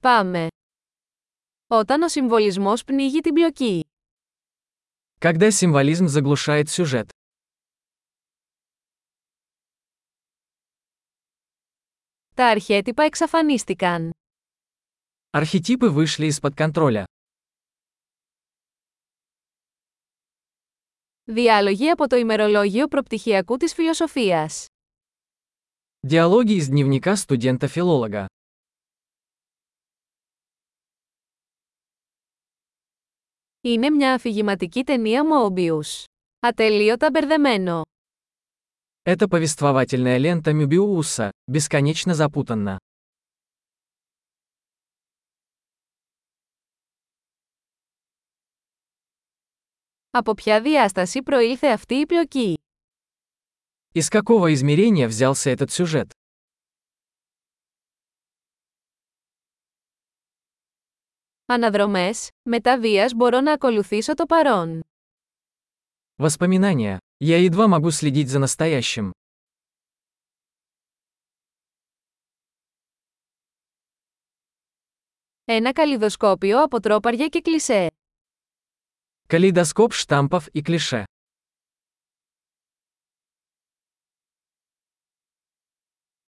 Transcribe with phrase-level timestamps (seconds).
[0.00, 0.46] Πάμε.
[1.66, 3.84] Όταν ο συμβολισμός πνίγει την πλοκή.
[5.20, 7.08] Когда символизм заглушает сюжет.
[12.34, 14.10] Τα αρχέτυπα εξαφανίστηκαν.
[15.30, 17.04] Архетипы вышли из-под контроля.
[21.24, 24.66] Διάλογοι από το ημερολόγιο προπτυχιακού της φιλοσοφίας.
[26.06, 28.26] Диалоги из дневника студента-филолога.
[33.67, 36.03] Είναι μια αφηγηματική ταινία Mobius.
[36.39, 37.81] Ατελείωτα μπερδεμένο.
[39.03, 42.77] Это повествовательная лента Мюбиуса, бесконечно запутанна.
[50.09, 52.57] Από ποια διάσταση προήλθε αυτή η πλοκή.
[53.95, 56.11] Из какого измерения взялся этот сюжет?
[61.47, 64.81] Αναδρομές, μετά βίας μπορώ να ακολουθήσω το παρόν.
[66.15, 66.97] Воспоминания.
[67.17, 69.11] Я едва могу следить за настоящим.
[75.45, 77.87] Ένα καλλιδοσκόπιο από τρόπαρια και κλισέ.
[79.27, 81.03] Калейдоскоп штампов и клише.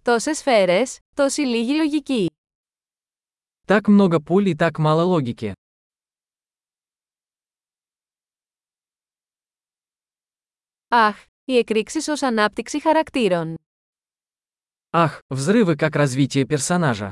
[0.03, 2.29] Τόσες σφαίρες, τόση λίγη λογική.
[3.69, 5.53] Так много пуль и так мало логики.
[10.88, 13.55] Αχ, οι εκρήξεις ως ανάπτυξη χαρακτήρων.
[14.91, 17.09] Ах, взрывы как развитие персонажа.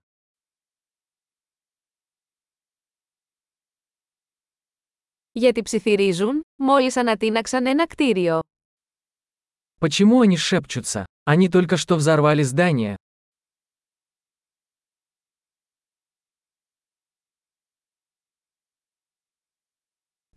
[5.31, 8.39] Γιατί ψιθυρίζουν, μόλις ανατείναξαν ένα κτίριο.
[9.79, 11.05] Почему они шепчутся?
[11.25, 12.95] Они только что взорвали здание.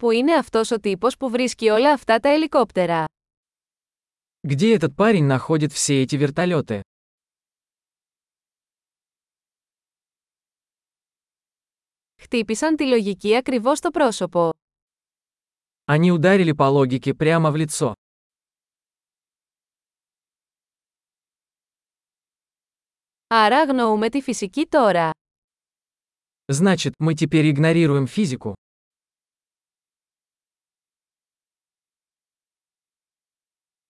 [0.00, 3.04] Που είναι αυτός ο τύπος που βρίσκει όλα αυτά τα ελικόπτερα.
[4.48, 6.80] Где этот парень находит все эти вертолеты?
[12.20, 14.50] Χτύπησαν τη λογική ακριβώς στο πρόσωπο.
[15.84, 17.92] Они ударили по логике прямо в лицо.
[23.28, 25.10] Άρα αγνοούμε τη φυσική τώρα.
[26.52, 28.54] Значит, мы теперь игнорируем физику.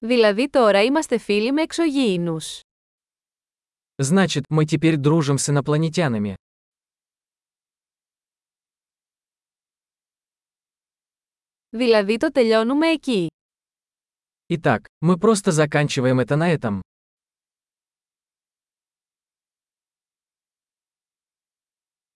[0.00, 2.61] Δηλαδή τώρα είμαστε φίλοι με εξωγήινους.
[4.03, 6.34] Значит, мы теперь дружим с инопланетянами.
[11.71, 13.27] Δηλαδή το τελειώνουμε εκεί.
[14.49, 16.81] Итак, мы просто заканчиваем это на этом.